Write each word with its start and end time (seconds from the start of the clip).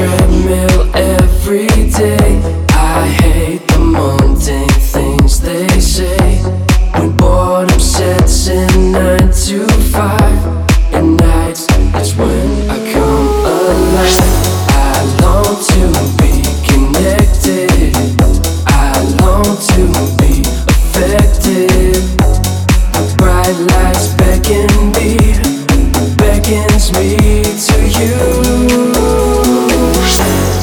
treadmill. 0.00 0.89
perspective. 21.00 22.04
A 22.94 23.16
bright 23.16 23.56
lights 23.72 24.08
beckon 24.14 24.92
me, 24.92 25.16
beckons 26.16 26.92
me 26.92 27.16
to 27.66 27.78
you. 27.98 28.16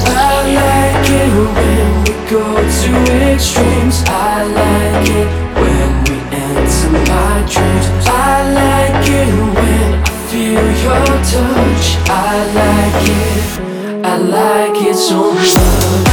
I 0.05 0.43
like 0.61 1.09
it 1.09 1.31
when 1.57 1.87
we 2.03 2.13
go 2.29 2.45
to 2.55 2.91
extremes. 3.33 4.03
I 4.07 4.43
like 4.43 5.09
it 5.09 5.27
when 5.57 5.89
we 6.05 6.17
enter 6.35 6.91
my 7.11 7.35
dreams. 7.51 7.87
I 8.05 8.43
like 8.61 9.09
it 9.09 9.33
when 9.55 9.89
I 9.93 10.09
feel 10.29 10.67
your 10.85 11.05
touch. 11.33 11.87
I 12.09 12.45
like 12.59 13.03
it. 13.09 14.05
I 14.05 14.17
like 14.17 14.81
it 14.87 14.95
so 14.95 15.33
much. 15.33 16.06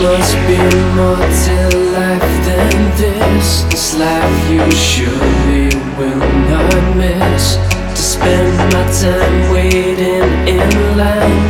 must 0.00 0.34
be 0.46 0.56
more 0.96 1.16
to 1.16 1.56
life 1.92 2.32
than 2.46 2.72
this. 2.96 3.62
This 3.70 3.98
life 3.98 4.50
you 4.50 4.70
surely 4.70 5.68
will 5.98 6.24
not 6.48 6.96
miss. 6.96 7.56
To 7.56 7.96
spend 7.96 8.56
my 8.72 8.84
time 9.00 9.52
waiting 9.52 10.30
in 10.48 10.96
line. 10.96 11.44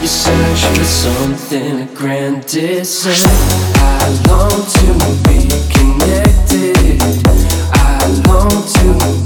You 0.00 0.08
search 0.08 0.64
for 0.76 0.84
something 0.84 1.88
grandisant 1.94 3.24
I 3.76 4.08
long 4.28 4.60
to 4.76 4.88
be 5.26 5.48
connected. 5.74 7.00
I 7.72 7.96
long 8.28 8.62
to 8.76 9.25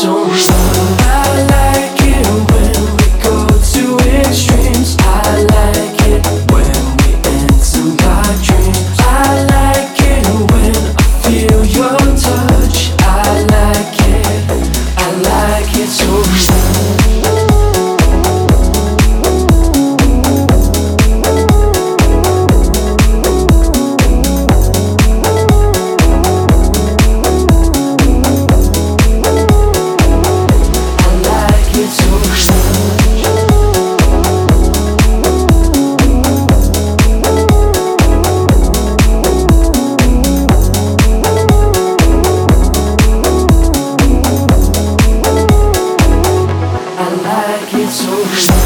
so 0.00 0.24
much. 0.24 0.59
танцуй. 47.90 48.59